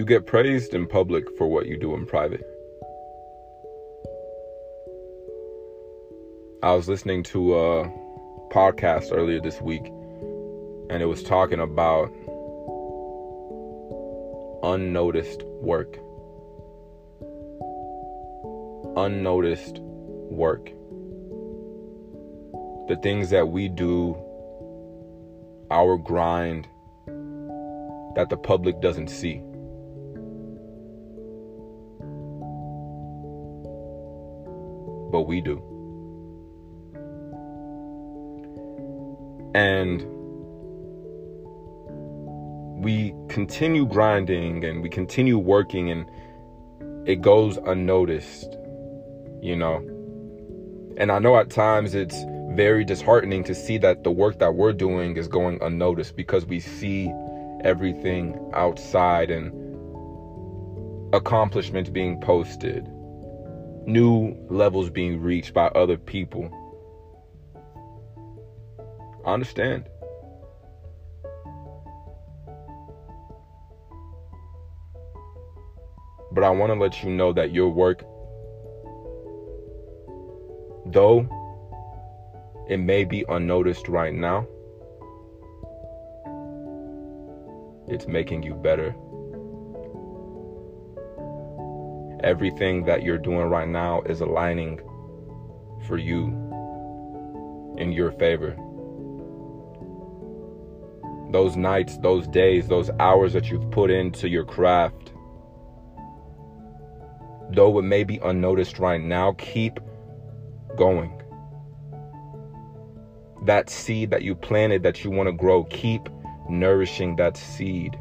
you 0.00 0.06
get 0.06 0.24
praised 0.24 0.72
in 0.72 0.86
public 0.86 1.26
for 1.36 1.46
what 1.46 1.66
you 1.66 1.76
do 1.76 1.94
in 1.94 2.06
private. 2.06 2.40
I 6.62 6.72
was 6.72 6.88
listening 6.88 7.22
to 7.24 7.54
a 7.54 7.84
podcast 8.50 9.12
earlier 9.12 9.42
this 9.42 9.60
week, 9.60 9.84
and 10.88 11.02
it 11.02 11.04
was 11.04 11.22
talking 11.22 11.60
about 11.60 12.10
unnoticed 14.62 15.42
work. 15.60 15.98
Unnoticed 18.96 19.80
work. 20.30 20.64
The 22.88 22.98
things 23.02 23.28
that 23.28 23.48
we 23.48 23.68
do, 23.68 24.16
our 25.70 25.98
grind, 25.98 26.66
that 28.16 28.28
the 28.30 28.38
public 28.38 28.80
doesn't 28.80 29.08
see. 29.08 29.42
But 35.10 35.22
we 35.22 35.40
do. 35.40 35.62
And 39.54 40.06
we 42.82 43.14
continue 43.28 43.84
grinding 43.84 44.64
and 44.64 44.82
we 44.82 44.88
continue 44.88 45.38
working 45.38 45.90
and 45.90 46.06
it 47.06 47.20
goes 47.20 47.58
unnoticed, 47.58 48.56
you 49.42 49.56
know. 49.56 49.76
And 50.96 51.10
I 51.10 51.18
know 51.18 51.36
at 51.36 51.50
times 51.50 51.94
it's 51.94 52.16
very 52.52 52.84
disheartening 52.84 53.44
to 53.44 53.54
see 53.54 53.78
that 53.78 54.04
the 54.04 54.10
work 54.10 54.38
that 54.38 54.54
we're 54.54 54.72
doing 54.72 55.16
is 55.16 55.28
going 55.28 55.62
unnoticed 55.62 56.16
because 56.16 56.46
we 56.46 56.60
see 56.60 57.12
everything 57.62 58.38
outside 58.54 59.30
and 59.30 59.52
accomplishments 61.14 61.90
being 61.90 62.20
posted, 62.20 62.88
new 63.92 64.34
levels 64.48 64.90
being 64.90 65.20
reached 65.20 65.52
by 65.52 65.66
other 65.68 65.96
people. 65.96 66.48
I 69.24 69.32
understand. 69.32 69.88
But 76.32 76.44
I 76.44 76.50
want 76.50 76.72
to 76.72 76.78
let 76.78 77.02
you 77.02 77.10
know 77.10 77.32
that 77.32 77.52
your 77.52 77.68
work, 77.68 78.04
though 80.86 81.28
it 82.68 82.76
may 82.76 83.04
be 83.04 83.24
unnoticed 83.28 83.88
right 83.88 84.14
now, 84.14 84.46
it's 87.88 88.06
making 88.06 88.44
you 88.44 88.54
better. 88.54 88.94
Everything 92.22 92.84
that 92.84 93.02
you're 93.02 93.18
doing 93.18 93.48
right 93.48 93.68
now 93.68 94.02
is 94.02 94.20
aligning 94.20 94.80
for 95.86 95.96
you 95.96 96.26
in 97.78 97.92
your 97.92 98.12
favor. 98.12 98.56
Those 101.32 101.56
nights, 101.56 101.96
those 101.98 102.26
days, 102.26 102.68
those 102.68 102.90
hours 102.98 103.32
that 103.32 103.50
you've 103.50 103.70
put 103.70 103.90
into 103.90 104.28
your 104.28 104.44
craft, 104.44 105.12
though 107.52 107.78
it 107.78 107.82
may 107.82 108.04
be 108.04 108.18
unnoticed 108.18 108.78
right 108.78 109.00
now, 109.00 109.32
keep 109.38 109.80
going. 110.76 111.22
That 113.46 113.70
seed 113.70 114.10
that 114.10 114.22
you 114.22 114.34
planted 114.34 114.82
that 114.82 115.04
you 115.04 115.10
want 115.10 115.28
to 115.28 115.32
grow, 115.32 115.64
keep 115.64 116.08
nourishing 116.48 117.16
that 117.16 117.36
seed. 117.36 117.98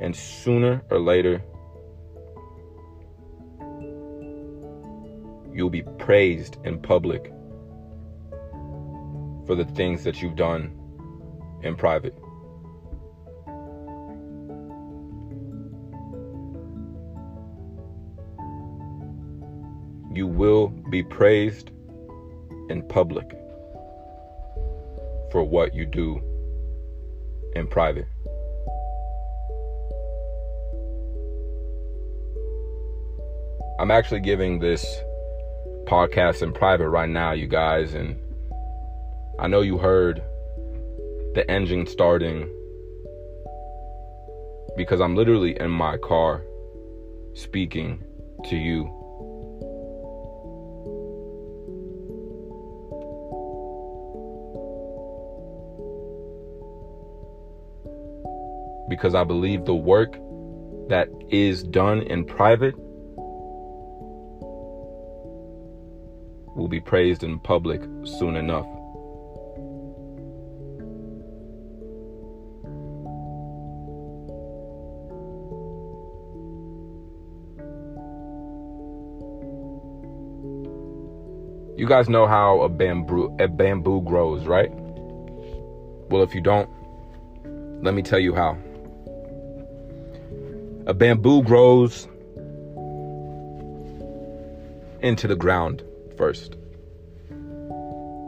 And 0.00 0.16
sooner 0.16 0.82
or 0.90 0.98
later, 0.98 1.42
you'll 5.52 5.70
be 5.70 5.82
praised 5.98 6.56
in 6.64 6.80
public 6.80 7.32
for 9.46 9.54
the 9.54 9.64
things 9.74 10.04
that 10.04 10.22
you've 10.22 10.36
done 10.36 10.72
in 11.62 11.76
private. 11.76 12.14
You 20.14 20.26
will 20.26 20.68
be 20.90 21.02
praised 21.02 21.70
in 22.68 22.82
public 22.88 23.30
for 25.30 25.44
what 25.44 25.74
you 25.74 25.84
do 25.86 26.20
in 27.54 27.66
private. 27.66 28.06
I'm 33.80 33.90
actually 33.90 34.20
giving 34.20 34.58
this 34.58 34.84
podcast 35.84 36.42
in 36.42 36.52
private 36.52 36.90
right 36.90 37.08
now, 37.08 37.32
you 37.32 37.46
guys, 37.46 37.94
and 37.94 38.20
I 39.38 39.46
know 39.46 39.62
you 39.62 39.78
heard 39.78 40.22
the 41.34 41.46
engine 41.50 41.86
starting 41.86 42.46
because 44.76 45.00
I'm 45.00 45.16
literally 45.16 45.58
in 45.58 45.70
my 45.70 45.96
car 45.96 46.44
speaking 47.32 48.04
to 48.50 48.56
you. 48.56 48.94
because 58.90 59.14
I 59.14 59.22
believe 59.22 59.64
the 59.64 59.74
work 59.74 60.12
that 60.88 61.08
is 61.30 61.62
done 61.62 62.02
in 62.02 62.24
private 62.24 62.74
be 66.70 66.80
praised 66.80 67.24
in 67.24 67.38
public 67.40 67.82
soon 68.04 68.36
enough. 68.36 68.66
You 81.76 81.86
guys 81.86 82.08
know 82.08 82.26
how 82.26 82.60
a 82.60 82.68
bamboo 82.68 83.34
a 83.40 83.48
bamboo 83.48 84.02
grows, 84.02 84.46
right? 84.46 84.70
Well, 86.10 86.22
if 86.22 86.34
you 86.34 86.40
don't, 86.40 86.68
let 87.82 87.94
me 87.94 88.02
tell 88.02 88.18
you 88.18 88.34
how. 88.34 88.58
A 90.86 90.94
bamboo 90.94 91.42
grows 91.42 92.06
into 95.02 95.26
the 95.26 95.36
ground 95.36 95.82
first. 96.16 96.56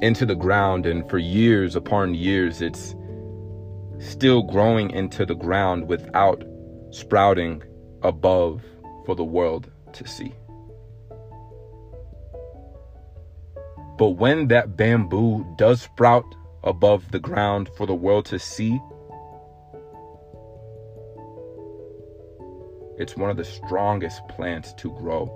Into 0.00 0.24
the 0.24 0.34
ground, 0.34 0.86
and 0.86 1.08
for 1.10 1.18
years 1.18 1.74
upon 1.74 2.14
years, 2.14 2.62
it's 2.62 2.94
still 3.98 4.42
growing 4.42 4.90
into 4.90 5.26
the 5.26 5.34
ground 5.34 5.88
without 5.88 6.44
sprouting 6.90 7.62
above 8.02 8.62
for 9.04 9.14
the 9.14 9.24
world 9.24 9.70
to 9.92 10.06
see. 10.06 10.32
But 13.98 14.10
when 14.10 14.48
that 14.48 14.76
bamboo 14.76 15.44
does 15.56 15.82
sprout 15.82 16.24
above 16.62 17.10
the 17.10 17.18
ground 17.18 17.68
for 17.76 17.86
the 17.86 17.94
world 17.94 18.26
to 18.26 18.38
see, 18.38 18.78
It's 22.98 23.16
one 23.16 23.30
of 23.30 23.36
the 23.36 23.44
strongest 23.44 24.26
plants 24.26 24.72
to 24.72 24.90
grow, 24.90 25.26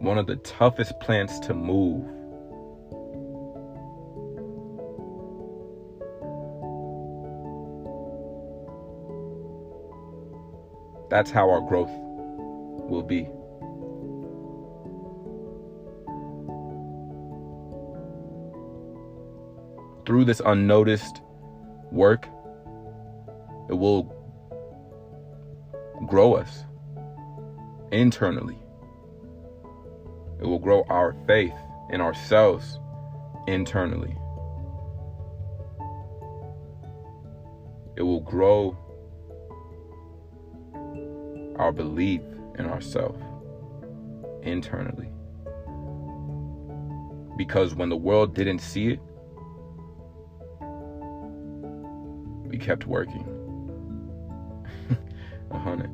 one 0.00 0.18
of 0.18 0.26
the 0.26 0.34
toughest 0.34 0.98
plants 0.98 1.38
to 1.40 1.54
move. 1.54 2.19
That's 11.10 11.32
how 11.32 11.50
our 11.50 11.60
growth 11.60 11.90
will 12.88 13.02
be. 13.02 13.28
Through 20.06 20.24
this 20.24 20.40
unnoticed 20.44 21.20
work, 21.90 22.26
it 23.68 23.74
will 23.74 24.04
grow 26.06 26.34
us 26.34 26.64
internally. 27.90 28.58
It 30.40 30.46
will 30.46 30.60
grow 30.60 30.84
our 30.88 31.14
faith 31.26 31.54
in 31.90 32.00
ourselves 32.00 32.78
internally. 33.48 34.16
It 37.96 38.02
will 38.02 38.20
grow 38.20 38.78
our 41.60 41.72
belief 41.72 42.22
in 42.58 42.64
ourselves 42.64 43.22
internally. 44.42 45.10
Because 47.36 47.74
when 47.74 47.90
the 47.90 47.96
world 47.96 48.34
didn't 48.34 48.60
see 48.60 48.88
it, 48.88 49.00
we 52.46 52.56
kept 52.56 52.86
working. 52.86 53.26
A 55.50 55.58
hundred. 55.58 55.90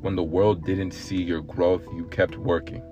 When 0.00 0.16
the 0.16 0.22
world 0.22 0.64
didn't 0.64 0.92
see 0.92 1.22
your 1.22 1.42
growth, 1.42 1.82
you 1.94 2.06
kept 2.06 2.36
working. 2.36 2.82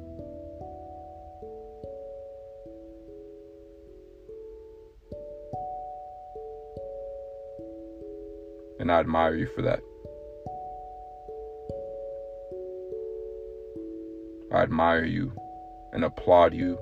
And 8.79 8.93
I 8.93 9.01
admire 9.01 9.35
you 9.35 9.47
for 9.47 9.63
that. 9.63 9.81
I 14.53 14.63
admire 14.63 15.05
you 15.05 15.33
and 15.95 16.05
applaud 16.05 16.53
you 16.53 16.79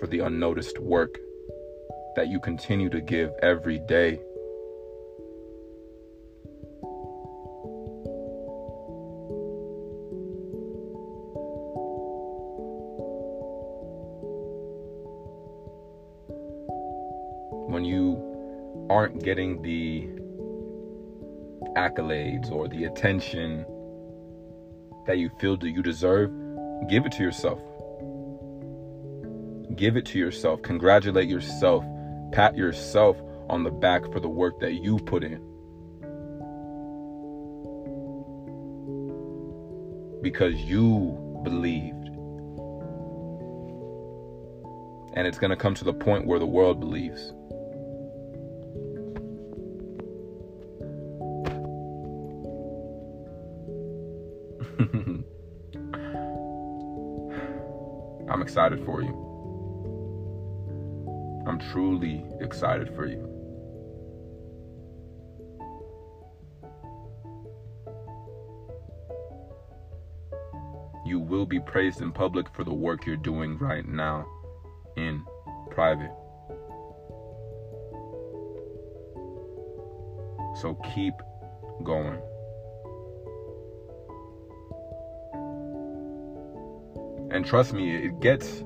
for 0.00 0.08
the 0.08 0.20
unnoticed 0.20 0.80
work 0.80 1.16
that 2.16 2.26
you 2.26 2.40
continue 2.40 2.90
to 2.90 3.00
give 3.00 3.30
every 3.42 3.78
day. 3.78 4.18
When 17.68 17.84
you 17.84 18.88
aren't 18.90 19.22
getting 19.22 19.62
the 19.62 20.08
accolades 21.76 22.50
or 22.50 22.66
the 22.66 22.86
attention 22.86 23.64
that 25.06 25.18
you 25.18 25.30
feel 25.40 25.56
that 25.56 25.70
you 25.70 25.82
deserve, 25.82 26.30
give 26.88 27.06
it 27.06 27.12
to 27.12 27.22
yourself. 27.22 27.60
Give 29.76 29.96
it 29.96 30.04
to 30.06 30.18
yourself. 30.18 30.62
Congratulate 30.62 31.28
yourself. 31.28 31.84
Pat 32.32 32.56
yourself 32.56 33.16
on 33.48 33.64
the 33.64 33.70
back 33.70 34.10
for 34.12 34.20
the 34.20 34.28
work 34.28 34.60
that 34.60 34.74
you 34.74 34.98
put 34.98 35.24
in. 35.24 35.40
Because 40.22 40.54
you 40.54 41.40
believed. 41.44 41.96
And 45.14 45.26
it's 45.26 45.38
going 45.38 45.50
to 45.50 45.56
come 45.56 45.74
to 45.74 45.84
the 45.84 45.94
point 45.94 46.26
where 46.26 46.38
the 46.38 46.46
world 46.46 46.78
believes. 46.78 47.32
I'm 58.30 58.42
excited 58.42 58.84
for 58.84 59.02
you. 59.02 59.12
I'm 61.48 61.58
truly 61.58 62.24
excited 62.40 62.94
for 62.94 63.06
you. 63.06 63.26
You 71.04 71.18
will 71.18 71.44
be 71.44 71.58
praised 71.58 72.02
in 72.02 72.12
public 72.12 72.46
for 72.54 72.62
the 72.62 72.72
work 72.72 73.04
you're 73.04 73.16
doing 73.16 73.58
right 73.58 73.84
now 73.84 74.24
in 74.96 75.24
private. 75.70 76.12
So 80.60 80.80
keep 80.94 81.14
going. 81.82 82.20
And 87.30 87.46
trust 87.46 87.72
me, 87.72 87.94
it 87.94 88.18
gets 88.20 88.64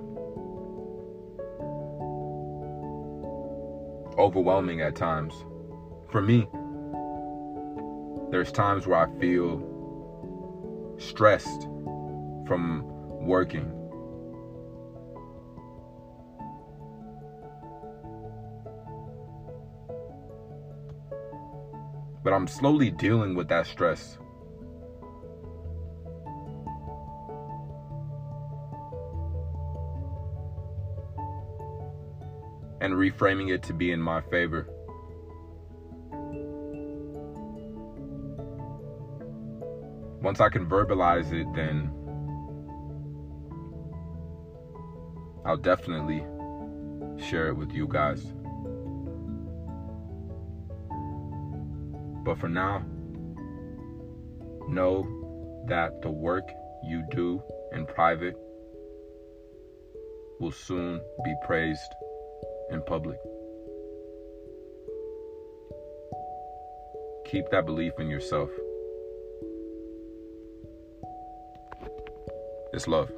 overwhelming 4.18 4.80
at 4.80 4.96
times. 4.96 5.34
For 6.10 6.22
me, 6.22 6.48
there's 8.30 8.50
times 8.50 8.86
where 8.86 8.98
I 8.98 9.18
feel 9.20 9.62
stressed 10.98 11.68
from 12.46 12.84
working. 13.26 13.70
But 22.22 22.32
I'm 22.32 22.46
slowly 22.46 22.90
dealing 22.90 23.34
with 23.34 23.48
that 23.48 23.66
stress. 23.66 24.16
And 32.84 32.92
reframing 32.92 33.50
it 33.50 33.62
to 33.62 33.72
be 33.72 33.92
in 33.92 33.98
my 33.98 34.20
favor. 34.20 34.68
Once 40.20 40.38
I 40.38 40.50
can 40.50 40.66
verbalize 40.66 41.32
it, 41.32 41.46
then 41.54 41.90
I'll 45.46 45.56
definitely 45.56 46.26
share 47.16 47.48
it 47.48 47.54
with 47.54 47.72
you 47.72 47.88
guys. 47.88 48.22
But 52.22 52.38
for 52.38 52.50
now, 52.50 52.84
know 54.68 55.64
that 55.68 56.02
the 56.02 56.10
work 56.10 56.46
you 56.86 57.02
do 57.10 57.42
in 57.72 57.86
private 57.86 58.36
will 60.38 60.52
soon 60.52 61.00
be 61.24 61.34
praised 61.46 61.94
in 62.70 62.82
public. 62.82 63.18
Keep 67.26 67.50
that 67.50 67.66
belief 67.66 67.92
in 67.98 68.08
yourself. 68.08 68.50
It's 72.72 72.86
love. 72.88 73.10